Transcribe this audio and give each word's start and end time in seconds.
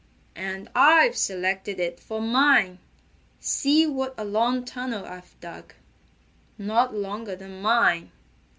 "And 0.35 0.67
I've 0.73 1.15
selected 1.15 1.79
it 1.79 1.99
for 1.99 2.19
mine. 2.19 2.79
See 3.39 3.85
what 3.85 4.15
a 4.17 4.25
long 4.25 4.65
tunnel 4.65 5.05
I've 5.05 5.39
dug." 5.41 5.75
"Not 6.57 6.95
longer 6.95 7.35
than 7.35 7.61
mine." 7.61 8.11